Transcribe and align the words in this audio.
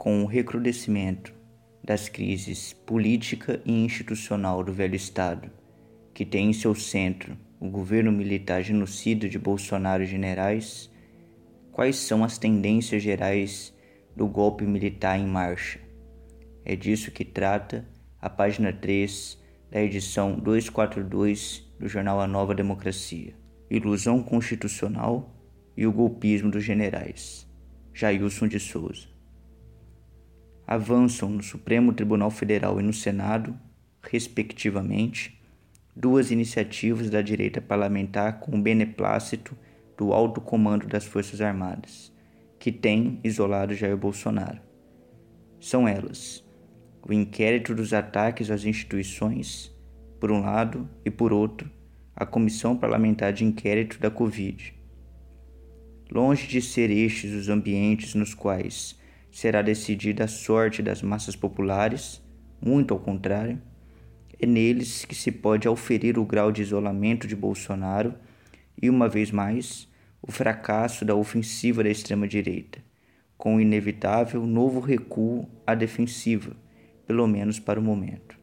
com 0.00 0.22
o 0.22 0.26
recrudescimento 0.26 1.30
das 1.84 2.08
crises 2.08 2.72
política 2.72 3.60
e 3.66 3.84
institucional 3.84 4.64
do 4.64 4.72
velho 4.72 4.94
Estado, 4.94 5.50
que 6.14 6.24
tem 6.24 6.48
em 6.48 6.52
seu 6.54 6.74
centro 6.74 7.36
o 7.60 7.68
governo 7.68 8.10
militar 8.10 8.62
genocida 8.62 9.28
de 9.28 9.38
Bolsonaro 9.38 10.02
e 10.02 10.06
generais, 10.06 10.90
quais 11.70 11.96
são 11.96 12.24
as 12.24 12.38
tendências 12.38 13.02
gerais 13.02 13.76
do 14.16 14.26
golpe 14.26 14.64
militar 14.64 15.20
em 15.20 15.26
marcha? 15.26 15.78
É 16.64 16.74
disso 16.74 17.10
que 17.10 17.22
trata 17.22 17.86
a 18.22 18.30
página 18.30 18.72
3 18.72 19.38
da 19.70 19.82
edição 19.82 20.32
242 20.32 21.70
do 21.78 21.86
jornal 21.86 22.22
A 22.22 22.26
Nova 22.26 22.54
Democracia. 22.54 23.34
Ilusão 23.68 24.22
constitucional 24.22 25.36
e 25.76 25.86
o 25.86 25.92
golpismo 25.92 26.50
dos 26.50 26.64
generais. 26.64 27.46
Jailson 27.92 28.48
de 28.48 28.58
Souza 28.58 29.09
avançam 30.70 31.28
no 31.28 31.42
Supremo 31.42 31.92
Tribunal 31.92 32.30
Federal 32.30 32.78
e 32.78 32.82
no 32.84 32.92
Senado, 32.92 33.58
respectivamente, 34.00 35.42
duas 35.96 36.30
iniciativas 36.30 37.10
da 37.10 37.20
direita 37.20 37.60
parlamentar 37.60 38.38
com 38.38 38.56
o 38.56 38.62
beneplácito 38.62 39.58
do 39.98 40.12
alto 40.12 40.40
comando 40.40 40.86
das 40.86 41.04
Forças 41.04 41.40
Armadas, 41.40 42.12
que 42.56 42.70
tem 42.70 43.18
isolado 43.24 43.74
Jair 43.74 43.96
Bolsonaro. 43.96 44.60
São 45.58 45.88
elas: 45.88 46.44
o 47.02 47.12
inquérito 47.12 47.74
dos 47.74 47.92
ataques 47.92 48.48
às 48.48 48.64
instituições, 48.64 49.76
por 50.20 50.30
um 50.30 50.38
lado, 50.38 50.88
e 51.04 51.10
por 51.10 51.32
outro, 51.32 51.68
a 52.14 52.24
Comissão 52.24 52.76
Parlamentar 52.76 53.32
de 53.32 53.44
Inquérito 53.44 53.98
da 53.98 54.08
Covid. 54.08 54.72
Longe 56.12 56.46
de 56.46 56.62
ser 56.62 56.90
estes 56.90 57.32
os 57.32 57.48
ambientes 57.48 58.14
nos 58.14 58.34
quais 58.34 58.99
será 59.30 59.62
decidida 59.62 60.24
a 60.24 60.28
sorte 60.28 60.82
das 60.82 61.02
massas 61.02 61.36
populares, 61.36 62.22
muito 62.60 62.92
ao 62.92 63.00
contrário, 63.00 63.60
é 64.38 64.46
neles 64.46 65.04
que 65.04 65.14
se 65.14 65.30
pode 65.30 65.68
auferir 65.68 66.18
o 66.18 66.24
grau 66.24 66.50
de 66.50 66.62
isolamento 66.62 67.26
de 67.26 67.36
Bolsonaro 67.36 68.14
e, 68.80 68.88
uma 68.88 69.08
vez 69.08 69.30
mais, 69.30 69.88
o 70.22 70.32
fracasso 70.32 71.04
da 71.04 71.14
ofensiva 71.14 71.82
da 71.82 71.90
extrema-direita, 71.90 72.82
com 73.36 73.56
o 73.56 73.60
inevitável 73.60 74.46
novo 74.46 74.80
recuo 74.80 75.48
à 75.66 75.74
defensiva, 75.74 76.56
pelo 77.06 77.26
menos 77.26 77.58
para 77.58 77.78
o 77.78 77.82
momento. 77.82 78.38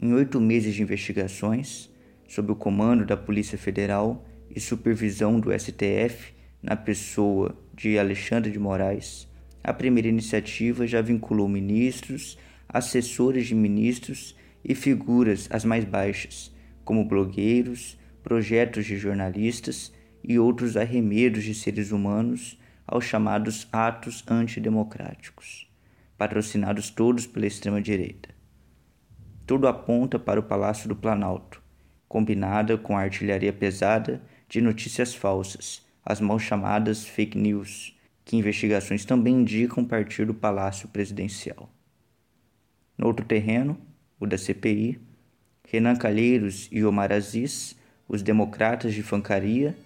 Em 0.00 0.12
oito 0.12 0.40
meses 0.40 0.74
de 0.74 0.82
investigações, 0.82 1.90
sob 2.26 2.52
o 2.52 2.56
comando 2.56 3.04
da 3.04 3.16
Polícia 3.16 3.58
Federal 3.58 4.24
e 4.50 4.58
supervisão 4.60 5.38
do 5.38 5.50
STF, 5.52 6.34
na 6.62 6.76
pessoa 6.76 7.56
de 7.74 7.98
Alexandre 7.98 8.50
de 8.50 8.58
Moraes, 8.58 9.28
a 9.64 9.72
primeira 9.72 10.08
iniciativa 10.08 10.86
já 10.86 11.00
vinculou 11.00 11.48
ministros, 11.48 12.38
assessores 12.68 13.46
de 13.48 13.54
ministros 13.54 14.36
e 14.64 14.74
figuras 14.74 15.48
as 15.50 15.64
mais 15.64 15.84
baixas, 15.84 16.54
como 16.84 17.04
blogueiros, 17.04 17.98
projetos 18.22 18.86
de 18.86 18.96
jornalistas 18.96 19.92
e 20.22 20.38
outros 20.38 20.76
arremedos 20.76 21.42
de 21.42 21.54
seres 21.54 21.90
humanos 21.90 22.58
aos 22.86 23.04
chamados 23.04 23.66
atos 23.72 24.24
antidemocráticos, 24.28 25.68
patrocinados 26.16 26.90
todos 26.90 27.26
pela 27.26 27.46
extrema-direita. 27.46 28.30
Tudo 29.46 29.66
aponta 29.66 30.18
para 30.18 30.38
o 30.38 30.44
Palácio 30.44 30.88
do 30.88 30.94
Planalto, 30.94 31.60
combinada 32.06 32.78
com 32.78 32.96
a 32.96 33.00
artilharia 33.00 33.52
pesada 33.52 34.22
de 34.48 34.60
notícias 34.60 35.14
falsas 35.14 35.84
as 36.04 36.20
mal 36.20 36.38
chamadas 36.38 37.04
fake 37.04 37.38
news, 37.38 37.96
que 38.24 38.36
investigações 38.36 39.04
também 39.04 39.34
indicam 39.34 39.84
partir 39.84 40.26
do 40.26 40.34
Palácio 40.34 40.88
Presidencial. 40.88 41.70
No 42.96 43.06
outro 43.06 43.24
terreno, 43.24 43.78
o 44.18 44.26
da 44.26 44.36
CPI, 44.36 45.00
Renan 45.68 45.96
Calheiros 45.96 46.68
e 46.70 46.84
Omar 46.84 47.12
Aziz, 47.12 47.76
os 48.08 48.22
democratas 48.22 48.94
de 48.94 49.02
fancaria, 49.02 49.76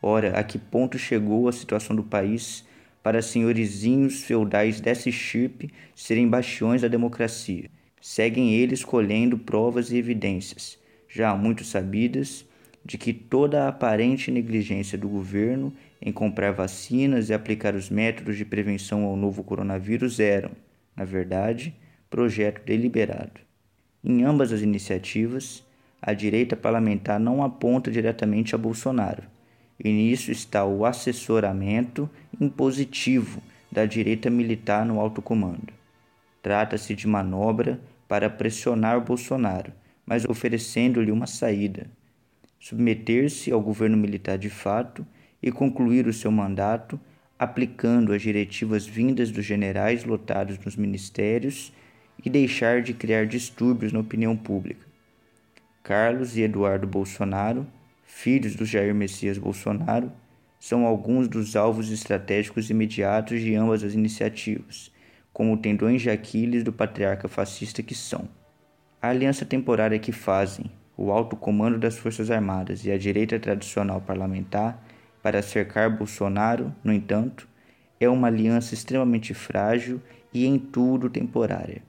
ora, 0.00 0.38
a 0.38 0.44
que 0.44 0.58
ponto 0.58 0.98
chegou 0.98 1.48
a 1.48 1.52
situação 1.52 1.96
do 1.96 2.02
país 2.02 2.64
para 3.02 3.20
senhorizinhos 3.20 4.22
feudais 4.22 4.80
dessa 4.80 5.08
estirpe 5.08 5.72
serem 5.94 6.28
bastiões 6.28 6.82
da 6.82 6.88
democracia? 6.88 7.68
Seguem 8.00 8.52
eles 8.54 8.84
colhendo 8.84 9.38
provas 9.38 9.90
e 9.90 9.96
evidências, 9.96 10.78
já 11.08 11.34
muito 11.34 11.64
sabidas, 11.64 12.44
de 12.84 12.98
que 12.98 13.12
toda 13.12 13.64
a 13.64 13.68
aparente 13.68 14.30
negligência 14.30 14.98
do 14.98 15.08
governo 15.08 15.72
em 16.00 16.12
comprar 16.12 16.52
vacinas 16.52 17.28
e 17.28 17.34
aplicar 17.34 17.74
os 17.74 17.88
métodos 17.88 18.36
de 18.36 18.44
prevenção 18.44 19.04
ao 19.04 19.16
novo 19.16 19.44
coronavírus 19.44 20.18
eram, 20.18 20.50
na 20.96 21.04
verdade, 21.04 21.74
projeto 22.10 22.64
deliberado. 22.64 23.40
Em 24.04 24.24
ambas 24.24 24.52
as 24.52 24.60
iniciativas, 24.60 25.64
a 26.00 26.12
direita 26.12 26.56
parlamentar 26.56 27.20
não 27.20 27.44
aponta 27.44 27.90
diretamente 27.90 28.54
a 28.54 28.58
Bolsonaro, 28.58 29.22
e 29.78 29.90
nisso 29.92 30.32
está 30.32 30.64
o 30.64 30.84
assessoramento 30.84 32.10
impositivo 32.40 33.40
da 33.70 33.86
direita 33.86 34.28
militar 34.28 34.84
no 34.84 35.00
alto 35.00 35.22
comando. 35.22 35.72
Trata-se 36.42 36.94
de 36.94 37.06
manobra 37.06 37.80
para 38.08 38.28
pressionar 38.28 39.00
Bolsonaro, 39.00 39.72
mas 40.04 40.24
oferecendo-lhe 40.24 41.12
uma 41.12 41.26
saída, 41.26 41.86
submeter-se 42.62 43.50
ao 43.50 43.60
governo 43.60 43.96
militar 43.96 44.38
de 44.38 44.48
fato 44.48 45.04
e 45.42 45.50
concluir 45.50 46.06
o 46.06 46.12
seu 46.12 46.30
mandato 46.30 46.98
aplicando 47.36 48.12
as 48.12 48.22
diretivas 48.22 48.86
vindas 48.86 49.32
dos 49.32 49.44
generais 49.44 50.04
lotados 50.04 50.56
nos 50.64 50.76
ministérios 50.76 51.72
e 52.24 52.30
deixar 52.30 52.80
de 52.80 52.94
criar 52.94 53.26
distúrbios 53.26 53.92
na 53.92 53.98
opinião 53.98 54.36
pública. 54.36 54.86
Carlos 55.82 56.36
e 56.36 56.42
Eduardo 56.42 56.86
Bolsonaro, 56.86 57.66
filhos 58.04 58.54
do 58.54 58.64
Jair 58.64 58.94
Messias 58.94 59.38
Bolsonaro, 59.38 60.12
são 60.60 60.86
alguns 60.86 61.26
dos 61.26 61.56
alvos 61.56 61.90
estratégicos 61.90 62.70
imediatos 62.70 63.40
de 63.40 63.56
ambas 63.56 63.82
as 63.82 63.94
iniciativas, 63.94 64.92
como 65.32 65.56
tendões 65.56 66.00
de 66.00 66.10
Aquiles 66.10 66.62
do 66.62 66.72
patriarca 66.72 67.26
fascista 67.26 67.82
que 67.82 67.96
são. 67.96 68.28
A 69.00 69.08
aliança 69.08 69.44
temporária 69.44 69.98
que 69.98 70.12
fazem, 70.12 70.70
o 71.02 71.10
alto 71.10 71.34
comando 71.34 71.80
das 71.80 71.98
Forças 71.98 72.30
Armadas 72.30 72.84
e 72.84 72.92
a 72.92 72.96
direita 72.96 73.36
tradicional 73.36 74.00
parlamentar 74.00 74.80
para 75.20 75.42
cercar 75.42 75.90
Bolsonaro, 75.90 76.72
no 76.84 76.92
entanto, 76.92 77.48
é 77.98 78.08
uma 78.08 78.28
aliança 78.28 78.72
extremamente 78.72 79.34
frágil 79.34 80.00
e 80.32 80.46
em 80.46 80.60
tudo 80.60 81.10
temporária. 81.10 81.82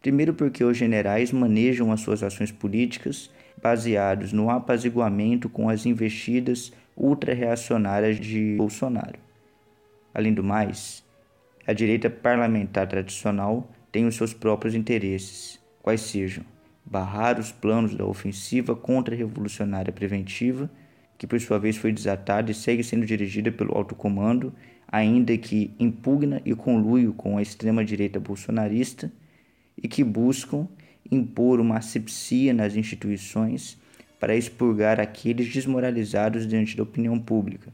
Primeiro, 0.00 0.32
porque 0.32 0.64
os 0.64 0.78
generais 0.78 1.30
manejam 1.30 1.92
as 1.92 2.00
suas 2.00 2.22
ações 2.22 2.50
políticas 2.50 3.30
baseados 3.62 4.32
no 4.32 4.48
apaziguamento 4.48 5.50
com 5.50 5.68
as 5.68 5.84
investidas 5.84 6.72
ultra-reacionárias 6.96 8.16
de 8.16 8.54
Bolsonaro. 8.56 9.18
Além 10.14 10.32
do 10.32 10.42
mais, 10.42 11.04
a 11.66 11.74
direita 11.74 12.08
parlamentar 12.08 12.86
tradicional 12.86 13.70
tem 13.92 14.06
os 14.06 14.16
seus 14.16 14.32
próprios 14.32 14.74
interesses, 14.74 15.60
quais 15.82 16.00
sejam 16.00 16.44
barrar 16.84 17.38
os 17.38 17.52
planos 17.52 17.94
da 17.94 18.04
ofensiva 18.04 18.74
contra-revolucionária 18.74 19.92
preventiva, 19.92 20.70
que 21.16 21.26
por 21.26 21.40
sua 21.40 21.58
vez 21.58 21.76
foi 21.76 21.92
desatada 21.92 22.50
e 22.50 22.54
segue 22.54 22.82
sendo 22.82 23.06
dirigida 23.06 23.52
pelo 23.52 23.76
alto 23.76 23.94
comando, 23.94 24.52
ainda 24.88 25.36
que 25.38 25.70
impugna 25.78 26.42
e 26.44 26.54
conluio 26.54 27.12
com 27.12 27.38
a 27.38 27.42
extrema-direita 27.42 28.20
bolsonarista 28.20 29.10
e 29.80 29.88
que 29.88 30.04
buscam 30.04 30.68
impor 31.10 31.60
uma 31.60 31.78
asepsia 31.78 32.52
nas 32.52 32.76
instituições 32.76 33.78
para 34.20 34.36
expurgar 34.36 35.00
aqueles 35.00 35.52
desmoralizados 35.52 36.46
diante 36.46 36.76
da 36.76 36.82
opinião 36.82 37.18
pública, 37.18 37.72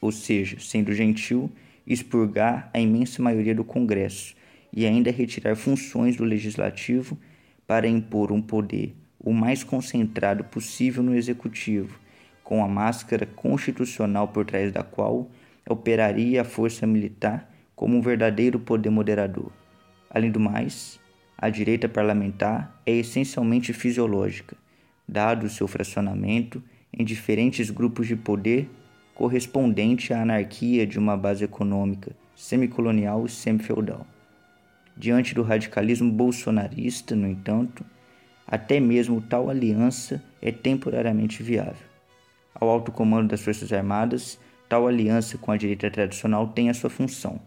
ou 0.00 0.12
seja, 0.12 0.58
sendo 0.60 0.92
gentil, 0.92 1.50
expurgar 1.86 2.70
a 2.72 2.80
imensa 2.80 3.22
maioria 3.22 3.54
do 3.54 3.64
Congresso 3.64 4.34
e 4.72 4.84
ainda 4.84 5.10
retirar 5.10 5.56
funções 5.56 6.16
do 6.16 6.24
legislativo 6.24 7.18
para 7.66 7.88
impor 7.88 8.32
um 8.32 8.40
poder 8.40 8.94
o 9.18 9.32
mais 9.32 9.64
concentrado 9.64 10.44
possível 10.44 11.02
no 11.02 11.14
executivo, 11.14 11.98
com 12.44 12.62
a 12.62 12.68
máscara 12.68 13.26
constitucional 13.26 14.28
por 14.28 14.44
trás 14.44 14.70
da 14.70 14.84
qual 14.84 15.28
operaria 15.68 16.42
a 16.42 16.44
força 16.44 16.86
militar 16.86 17.52
como 17.74 17.96
um 17.96 18.00
verdadeiro 18.00 18.60
poder 18.60 18.90
moderador. 18.90 19.50
Além 20.08 20.30
do 20.30 20.38
mais, 20.38 21.00
a 21.36 21.50
direita 21.50 21.88
parlamentar 21.88 22.80
é 22.86 22.92
essencialmente 22.92 23.72
fisiológica, 23.72 24.56
dado 25.08 25.48
seu 25.48 25.66
fracionamento 25.66 26.62
em 26.92 27.04
diferentes 27.04 27.68
grupos 27.68 28.06
de 28.06 28.14
poder 28.14 28.70
correspondente 29.12 30.14
à 30.14 30.22
anarquia 30.22 30.86
de 30.86 30.98
uma 30.98 31.16
base 31.16 31.42
econômica 31.42 32.14
semicolonial 32.34 33.26
e 33.26 33.28
semifeudal. 33.28 34.06
Diante 34.96 35.34
do 35.34 35.42
radicalismo 35.42 36.10
bolsonarista, 36.10 37.14
no 37.14 37.28
entanto, 37.28 37.84
até 38.46 38.80
mesmo 38.80 39.20
tal 39.20 39.50
aliança 39.50 40.22
é 40.40 40.50
temporariamente 40.50 41.42
viável. 41.42 41.86
Ao 42.54 42.68
alto 42.68 42.90
comando 42.90 43.28
das 43.28 43.42
Forças 43.42 43.70
Armadas, 43.72 44.38
tal 44.68 44.86
aliança 44.86 45.36
com 45.36 45.52
a 45.52 45.56
direita 45.56 45.90
tradicional 45.90 46.48
tem 46.48 46.70
a 46.70 46.74
sua 46.74 46.88
função, 46.88 47.40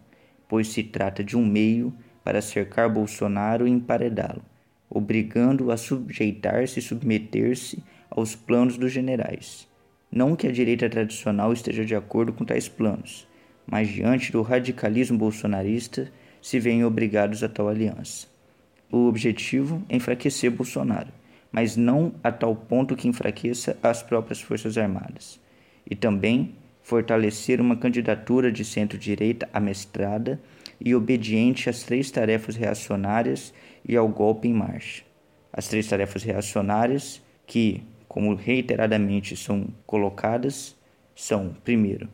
pois 0.48 0.68
se 0.68 0.84
trata 0.84 1.24
de 1.24 1.36
um 1.36 1.44
meio 1.44 1.92
para 2.22 2.40
cercar 2.40 2.88
Bolsonaro 2.88 3.66
e 3.66 3.70
emparedá-lo, 3.70 4.42
obrigando-o 4.88 5.72
a 5.72 5.76
sujeitar-se 5.76 6.78
e 6.78 6.82
submeter-se 6.82 7.82
aos 8.08 8.36
planos 8.36 8.76
dos 8.76 8.92
generais. 8.92 9.66
Não 10.12 10.36
que 10.36 10.46
a 10.46 10.52
direita 10.52 10.88
tradicional 10.88 11.52
esteja 11.52 11.84
de 11.84 11.94
acordo 11.94 12.32
com 12.32 12.44
tais 12.44 12.68
planos, 12.68 13.26
mas 13.66 13.88
diante 13.88 14.30
do 14.30 14.42
radicalismo 14.42 15.18
bolsonarista 15.18 16.12
se 16.40 16.58
veem 16.58 16.84
obrigados 16.84 17.42
a 17.42 17.48
tal 17.48 17.68
aliança. 17.68 18.26
O 18.90 19.06
objetivo 19.06 19.82
é 19.88 19.96
enfraquecer 19.96 20.50
Bolsonaro, 20.50 21.12
mas 21.52 21.76
não 21.76 22.12
a 22.22 22.32
tal 22.32 22.54
ponto 22.54 22.96
que 22.96 23.08
enfraqueça 23.08 23.76
as 23.82 24.02
próprias 24.02 24.40
Forças 24.40 24.76
Armadas, 24.76 25.40
e 25.88 25.94
também 25.94 26.54
fortalecer 26.82 27.60
uma 27.60 27.76
candidatura 27.76 28.50
de 28.50 28.64
centro-direita 28.64 29.48
amestrada 29.52 30.40
e 30.80 30.94
obediente 30.94 31.68
às 31.68 31.82
três 31.82 32.10
tarefas 32.10 32.56
reacionárias 32.56 33.52
e 33.86 33.96
ao 33.96 34.08
golpe 34.08 34.48
em 34.48 34.52
marcha. 34.52 35.04
As 35.52 35.68
três 35.68 35.86
tarefas 35.86 36.22
reacionárias, 36.22 37.22
que, 37.46 37.82
como 38.08 38.34
reiteradamente 38.34 39.36
são 39.36 39.68
colocadas, 39.86 40.76
são: 41.14 41.54
primeiro, 41.64 42.08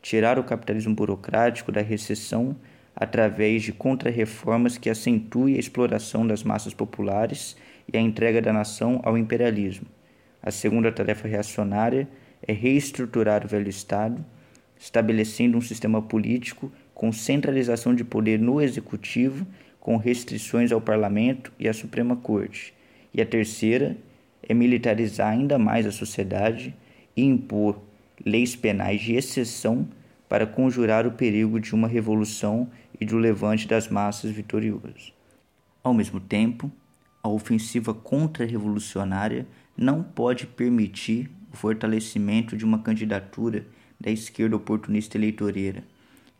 tirar 0.00 0.38
o 0.38 0.44
capitalismo 0.44 0.94
burocrático 0.94 1.72
da 1.72 1.80
recessão 1.80 2.56
através 2.94 3.62
de 3.62 3.72
contrarreformas 3.72 4.76
que 4.76 4.90
acentuem 4.90 5.56
a 5.56 5.58
exploração 5.58 6.26
das 6.26 6.42
massas 6.42 6.74
populares 6.74 7.56
e 7.92 7.96
a 7.96 8.00
entrega 8.00 8.40
da 8.40 8.52
nação 8.52 9.00
ao 9.02 9.16
imperialismo. 9.16 9.86
A 10.42 10.50
segunda 10.50 10.90
tarefa 10.92 11.28
reacionária 11.28 12.08
é 12.46 12.52
reestruturar 12.52 13.44
o 13.44 13.48
velho 13.48 13.68
Estado, 13.68 14.24
estabelecendo 14.78 15.56
um 15.56 15.60
sistema 15.60 16.02
político 16.02 16.72
com 16.92 17.12
centralização 17.12 17.94
de 17.94 18.04
poder 18.04 18.38
no 18.38 18.60
executivo, 18.60 19.46
com 19.78 19.96
restrições 19.96 20.72
ao 20.72 20.80
parlamento 20.80 21.52
e 21.58 21.68
à 21.68 21.72
Suprema 21.72 22.16
Corte. 22.16 22.74
E 23.14 23.20
a 23.20 23.26
terceira 23.26 23.96
é 24.42 24.52
militarizar 24.52 25.32
ainda 25.32 25.58
mais 25.58 25.86
a 25.86 25.92
sociedade 25.92 26.74
e 27.16 27.24
impor 27.24 27.80
leis 28.24 28.54
penais 28.56 29.00
de 29.00 29.14
exceção 29.14 29.88
para 30.28 30.46
conjurar 30.46 31.06
o 31.06 31.12
perigo 31.12 31.60
de 31.60 31.74
uma 31.74 31.86
revolução 31.86 32.68
e 33.02 33.04
do 33.04 33.18
levante 33.18 33.66
das 33.66 33.88
massas 33.88 34.30
vitorioso. 34.30 35.12
Ao 35.82 35.92
mesmo 35.92 36.20
tempo, 36.20 36.70
a 37.20 37.28
ofensiva 37.28 37.92
contra-revolucionária 37.92 39.44
não 39.76 40.04
pode 40.04 40.46
permitir 40.46 41.28
o 41.52 41.56
fortalecimento 41.56 42.56
de 42.56 42.64
uma 42.64 42.78
candidatura 42.78 43.66
da 44.00 44.08
esquerda 44.08 44.54
oportunista 44.54 45.18
eleitoreira, 45.18 45.82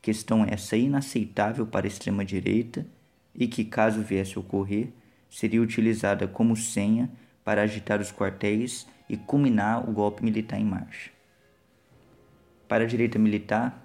questão 0.01 0.45
essa 0.45 0.77
inaceitável 0.77 1.67
para 1.67 1.85
a 1.85 1.89
extrema-direita 1.89 2.87
e 3.35 3.49
que, 3.49 3.65
caso 3.65 4.01
viesse 4.01 4.39
a 4.39 4.41
ocorrer, 4.41 4.91
seria 5.29 5.61
utilizada 5.61 6.29
como 6.29 6.55
senha 6.55 7.11
para 7.45 7.63
agitar 7.63 8.01
os 8.01 8.13
quartéis 8.13 8.87
e 9.09 9.17
culminar 9.17 9.89
o 9.89 9.93
golpe 9.93 10.23
militar 10.23 10.61
em 10.61 10.65
marcha. 10.65 11.11
Para 12.69 12.85
a 12.85 12.87
direita 12.87 13.19
militar, 13.19 13.82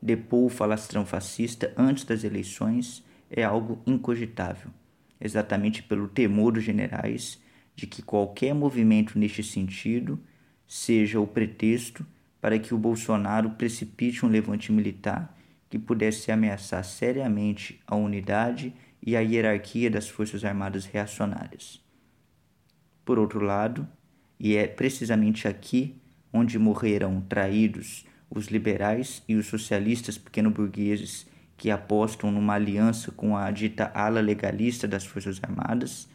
depor 0.00 0.46
o 0.46 0.48
falastrão 0.48 1.04
fascista 1.04 1.72
antes 1.76 2.04
das 2.04 2.24
eleições 2.24 3.04
é 3.30 3.44
algo 3.44 3.82
incogitável, 3.86 4.70
exatamente 5.20 5.82
pelo 5.82 6.08
temor 6.08 6.52
dos 6.52 6.64
generais 6.64 7.40
de 7.76 7.86
que 7.86 8.02
qualquer 8.02 8.54
movimento 8.54 9.18
neste 9.18 9.42
sentido 9.42 10.18
seja 10.66 11.20
o 11.20 11.26
pretexto 11.26 12.06
para 12.40 12.58
que 12.58 12.74
o 12.74 12.78
Bolsonaro 12.78 13.50
precipite 13.50 14.24
um 14.24 14.28
levante 14.28 14.72
militar 14.72 15.36
que 15.68 15.78
pudesse 15.78 16.32
ameaçar 16.32 16.84
seriamente 16.84 17.80
a 17.86 17.94
unidade 17.94 18.74
e 19.02 19.16
a 19.16 19.20
hierarquia 19.20 19.90
das 19.90 20.08
Forças 20.08 20.44
Armadas 20.44 20.84
reacionárias. 20.84 21.80
Por 23.04 23.18
outro 23.18 23.40
lado, 23.40 23.86
e 24.38 24.56
é 24.56 24.66
precisamente 24.66 25.46
aqui 25.46 25.96
onde 26.32 26.58
morrerão 26.58 27.20
traídos 27.20 28.04
os 28.30 28.46
liberais 28.46 29.22
e 29.28 29.34
os 29.34 29.46
socialistas 29.46 30.16
pequeno-burgueses 30.16 31.26
que 31.56 31.70
apostam 31.70 32.30
numa 32.30 32.54
aliança 32.54 33.10
com 33.10 33.36
a 33.36 33.50
dita 33.50 33.90
ala 33.92 34.20
legalista 34.20 34.88
das 34.88 35.04
Forças 35.04 35.38
Armadas, 35.42 36.08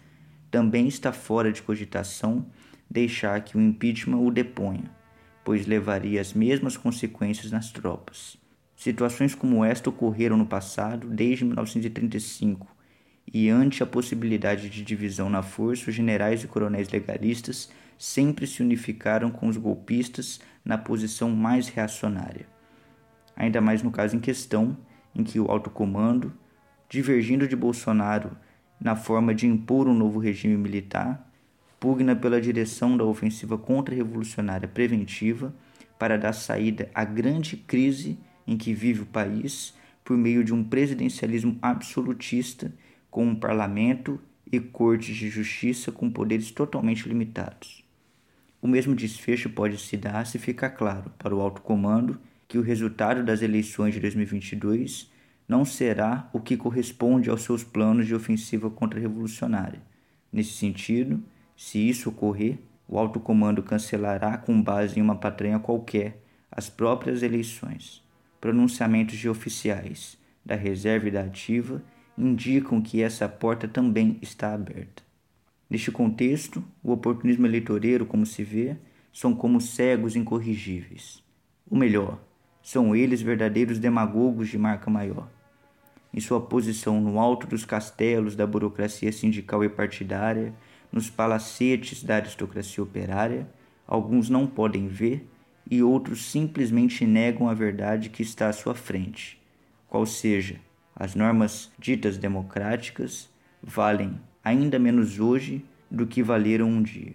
também 0.49 0.87
está 0.87 1.11
fora 1.11 1.51
de 1.51 1.61
cogitação 1.61 2.45
deixar 2.89 3.41
que 3.41 3.57
o 3.57 3.61
impeachment 3.61 4.17
o 4.17 4.31
deponha, 4.31 4.89
pois 5.43 5.67
levaria 5.67 6.21
as 6.21 6.33
mesmas 6.33 6.77
consequências 6.77 7.51
nas 7.51 7.71
tropas. 7.71 8.37
Situações 8.75 9.35
como 9.35 9.63
esta 9.63 9.89
ocorreram 9.89 10.37
no 10.37 10.45
passado, 10.45 11.07
desde 11.09 11.45
1935, 11.45 12.67
e 13.33 13.49
ante 13.49 13.83
a 13.83 13.85
possibilidade 13.85 14.69
de 14.69 14.83
divisão 14.83 15.29
na 15.29 15.41
força, 15.41 15.89
os 15.89 15.95
generais 15.95 16.43
e 16.43 16.47
coronéis 16.47 16.89
legalistas 16.89 17.69
sempre 17.97 18.45
se 18.45 18.61
unificaram 18.61 19.31
com 19.31 19.47
os 19.47 19.57
golpistas 19.57 20.39
na 20.63 20.77
posição 20.77 21.29
mais 21.29 21.67
reacionária. 21.67 22.47
Ainda 23.35 23.61
mais 23.61 23.83
no 23.83 23.91
caso 23.91 24.15
em 24.15 24.19
questão, 24.19 24.77
em 25.13 25.23
que 25.23 25.39
o 25.39 25.49
alto 25.49 25.69
comando, 25.69 26.33
divergindo 26.89 27.47
de 27.47 27.55
Bolsonaro 27.55 28.37
na 28.79 28.95
forma 28.95 29.33
de 29.33 29.47
impor 29.47 29.87
um 29.87 29.93
novo 29.93 30.19
regime 30.19 30.57
militar, 30.57 31.31
pugna 31.79 32.15
pela 32.15 32.41
direção 32.41 32.97
da 32.97 33.03
ofensiva 33.03 33.57
contra-revolucionária 33.57 34.67
preventiva 34.67 35.53
para 35.99 36.17
dar 36.17 36.33
saída 36.33 36.89
à 36.93 37.05
grande 37.05 37.55
crise 37.55 38.17
em 38.47 38.57
que 38.57 38.73
vive 38.73 39.01
o 39.01 39.05
país 39.05 39.73
por 40.03 40.17
meio 40.17 40.43
de 40.43 40.53
um 40.53 40.63
presidencialismo 40.63 41.57
absolutista 41.61 42.73
com 43.09 43.25
um 43.25 43.35
parlamento 43.35 44.19
e 44.51 44.59
cortes 44.59 45.15
de 45.15 45.29
justiça 45.29 45.91
com 45.91 46.09
poderes 46.09 46.51
totalmente 46.51 47.07
limitados. 47.07 47.84
O 48.61 48.67
mesmo 48.67 48.95
desfecho 48.95 49.49
pode 49.49 49.77
se 49.77 49.95
dar 49.97 50.25
se 50.25 50.39
ficar 50.39 50.71
claro 50.71 51.11
para 51.17 51.35
o 51.35 51.41
alto 51.41 51.61
comando 51.61 52.19
que 52.47 52.57
o 52.57 52.61
resultado 52.61 53.23
das 53.23 53.41
eleições 53.41 53.93
de 53.93 53.99
2022 53.99 55.11
não 55.47 55.63
será 55.63 56.29
o 56.33 56.39
que 56.39 56.57
corresponde 56.57 57.29
aos 57.29 57.43
seus 57.43 57.63
planos 57.63 58.07
de 58.07 58.15
ofensiva 58.15 58.69
contra-revolucionária. 58.69 59.81
Nesse 60.31 60.53
sentido, 60.53 61.23
se 61.55 61.77
isso 61.77 62.09
ocorrer, 62.09 62.57
o 62.87 62.97
alto 62.97 63.19
comando 63.19 63.63
cancelará 63.63 64.37
com 64.37 64.61
base 64.61 64.99
em 64.99 65.01
uma 65.01 65.15
patranha 65.15 65.59
qualquer 65.59 66.21
as 66.51 66.69
próprias 66.69 67.23
eleições 67.23 68.05
pronunciamentos 68.45 69.17
de 69.17 69.27
oficiais 69.27 70.19
da 70.45 70.53
reserva 70.53 71.07
e 71.07 71.11
da 71.11 71.21
ativa 71.21 71.81
indicam 72.15 72.79
que 72.79 73.01
essa 73.01 73.27
porta 73.27 73.67
também 73.67 74.19
está 74.21 74.53
aberta. 74.53 75.01
Neste 75.75 75.91
contexto, 75.91 76.63
o 76.81 76.93
oportunismo 76.93 77.45
eleitoreiro, 77.45 78.05
como 78.05 78.25
se 78.25 78.45
vê, 78.45 78.77
são 79.11 79.35
como 79.35 79.59
cegos 79.59 80.15
incorrigíveis. 80.15 81.21
Ou 81.69 81.77
melhor, 81.77 82.17
são 82.63 82.95
eles 82.95 83.21
verdadeiros 83.21 83.77
demagogos 83.77 84.47
de 84.47 84.57
marca 84.57 84.89
maior. 84.89 85.29
Em 86.13 86.21
sua 86.21 86.39
posição 86.39 87.01
no 87.01 87.19
alto 87.19 87.45
dos 87.45 87.65
castelos 87.65 88.37
da 88.37 88.47
burocracia 88.47 89.11
sindical 89.11 89.65
e 89.65 89.67
partidária, 89.67 90.53
nos 90.89 91.09
palacetes 91.09 92.01
da 92.01 92.15
aristocracia 92.15 92.81
operária, 92.81 93.45
alguns 93.85 94.29
não 94.29 94.47
podem 94.47 94.87
ver 94.87 95.27
e 95.69 95.83
outros 95.83 96.31
simplesmente 96.31 97.05
negam 97.05 97.49
a 97.49 97.53
verdade 97.53 98.07
que 98.07 98.23
está 98.23 98.47
à 98.47 98.53
sua 98.53 98.75
frente, 98.75 99.37
qual 99.89 100.05
seja, 100.05 100.55
as 100.95 101.15
normas 101.15 101.69
ditas 101.77 102.17
democráticas 102.17 103.29
valem 103.61 104.17
ainda 104.45 104.77
menos 104.77 105.19
hoje 105.19 105.65
do 105.89 106.05
que 106.05 106.21
valeram 106.21 106.69
um 106.69 106.83
dia. 106.83 107.13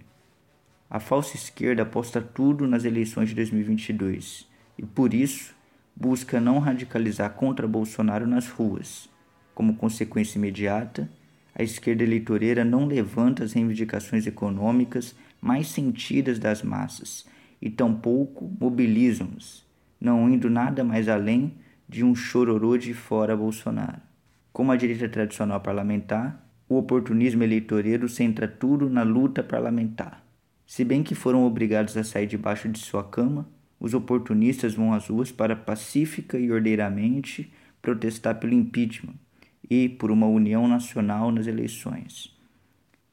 A 0.89 0.99
falsa 0.99 1.37
esquerda 1.37 1.83
aposta 1.83 2.21
tudo 2.21 2.67
nas 2.67 2.83
eleições 2.83 3.29
de 3.29 3.35
2022 3.35 4.45
e, 4.77 4.85
por 4.85 5.13
isso, 5.13 5.55
busca 5.95 6.41
não 6.41 6.59
radicalizar 6.59 7.31
contra 7.31 7.65
Bolsonaro 7.65 8.27
nas 8.27 8.49
ruas. 8.49 9.09
Como 9.55 9.75
consequência 9.75 10.37
imediata, 10.37 11.09
a 11.55 11.63
esquerda 11.63 12.03
eleitoreira 12.03 12.65
não 12.65 12.85
levanta 12.85 13.45
as 13.45 13.53
reivindicações 13.53 14.27
econômicas 14.27 15.15
mais 15.39 15.67
sentidas 15.67 16.37
das 16.37 16.61
massas 16.61 17.25
e 17.61 17.69
tampouco 17.69 18.51
mobilizam-nos, 18.59 19.65
não 19.99 20.29
indo 20.29 20.49
nada 20.49 20.83
mais 20.83 21.07
além 21.07 21.53
de 21.87 22.03
um 22.03 22.13
chororô 22.13 22.77
de 22.77 22.93
fora 22.93 23.37
Bolsonaro. 23.37 24.01
Como 24.51 24.71
a 24.71 24.75
direita 24.75 25.07
tradicional 25.07 25.61
parlamentar, 25.61 26.50
o 26.71 26.77
oportunismo 26.77 27.43
eleitoreiro 27.43 28.07
centra 28.07 28.47
tudo 28.47 28.89
na 28.89 29.03
luta 29.03 29.43
parlamentar. 29.43 30.23
Se 30.65 30.85
bem 30.85 31.03
que 31.03 31.13
foram 31.13 31.43
obrigados 31.43 31.97
a 31.97 32.03
sair 32.05 32.27
debaixo 32.27 32.69
de 32.69 32.79
sua 32.79 33.03
cama, 33.03 33.45
os 33.77 33.93
oportunistas 33.93 34.73
vão 34.73 34.93
às 34.93 35.09
ruas 35.09 35.33
para 35.33 35.53
pacífica 35.53 36.39
e 36.39 36.49
ordeiramente 36.49 37.51
protestar 37.81 38.39
pelo 38.39 38.53
impeachment 38.53 39.15
e 39.69 39.89
por 39.89 40.11
uma 40.11 40.27
união 40.27 40.65
nacional 40.65 41.29
nas 41.29 41.45
eleições. 41.45 42.33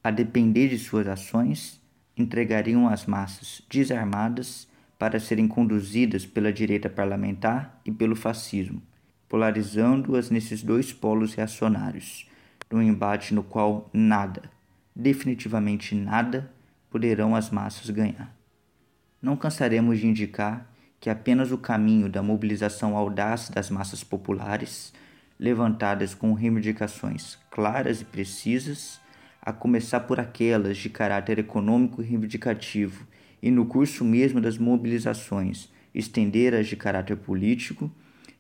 A 0.05 0.13
depender 0.13 0.69
de 0.69 0.79
suas 0.79 1.09
ações, 1.09 1.81
entregariam 2.17 2.87
as 2.89 3.07
massas 3.07 3.61
desarmadas 3.69 4.69
para 4.97 5.19
serem 5.19 5.49
conduzidas 5.49 6.25
pela 6.25 6.53
direita 6.53 6.89
parlamentar 6.89 7.81
e 7.85 7.91
pelo 7.91 8.15
fascismo, 8.15 8.81
polarizando-as 9.29 10.31
nesses 10.31 10.63
dois 10.63 10.93
polos 10.93 11.35
reacionários, 11.35 12.29
num 12.71 12.83
embate 12.83 13.35
no 13.35 13.43
qual 13.43 13.89
nada, 13.93 14.51
definitivamente 14.95 15.95
nada, 15.95 16.51
poderão 16.91 17.35
as 17.35 17.51
massas 17.51 17.89
ganhar. 17.91 18.35
Não 19.21 19.37
cansaremos 19.37 19.99
de 19.99 20.07
indicar 20.07 20.71
que 21.01 21.09
apenas 21.09 21.53
o 21.53 21.59
caminho 21.59 22.09
da 22.09 22.23
mobilização 22.23 22.97
audaz 22.97 23.49
das 23.49 23.71
massas 23.71 24.03
populares, 24.03 24.93
levantadas 25.39 26.15
com 26.15 26.33
reivindicações 26.33 27.39
claras 27.51 28.01
e 28.01 28.05
precisas, 28.05 29.01
a 29.41 29.53
começar 29.53 30.01
por 30.01 30.19
aquelas 30.19 30.77
de 30.77 30.91
caráter 30.91 31.39
econômico 31.39 32.03
e 32.03 32.05
reivindicativo, 32.05 33.07
e 33.41 33.51
no 33.51 33.67
curso 33.67 34.05
mesmo 34.05 34.41
das 34.41 34.59
mobilizações, 34.59 35.73
estender 35.95 36.55
as 36.55 36.67
de 36.67 36.77
caráter 36.77 37.17
político, 37.17 37.91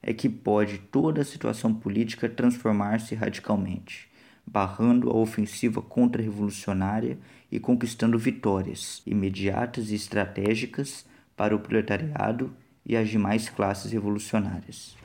é 0.02 0.12
que 0.12 0.28
pode 0.28 0.78
toda 0.78 1.23
a 1.23 1.25
situação 1.25 1.73
política 1.73 2.28
transformar-se 2.28 3.14
radicalmente 3.14 4.07
barrando 4.48 5.10
a 5.10 5.16
ofensiva 5.16 5.82
contra-revolucionária 5.82 7.18
e 7.52 7.60
conquistando 7.60 8.18
vitórias 8.18 9.02
imediatas 9.06 9.90
e 9.90 9.94
estratégicas 9.94 11.06
para 11.36 11.54
o 11.54 11.60
proletariado 11.60 12.52
e 12.84 12.96
as 12.96 13.08
demais 13.08 13.48
classes 13.48 13.92
revolucionárias. 13.92 14.96